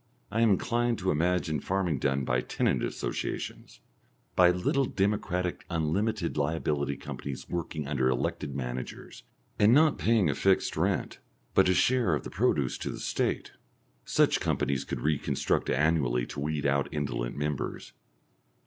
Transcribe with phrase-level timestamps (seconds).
[0.31, 3.81] I am inclined to imagine farming done by tenant associations,
[4.35, 9.21] by little democratic unlimited liability companies working under elected managers,
[9.59, 11.19] and paying not a fixed rent
[11.53, 13.51] but a share of the produce to the State.
[14.03, 17.93] Such companies could reconstruct annually to weed out indolent members.